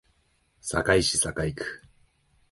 [0.63, 1.83] 堺市堺区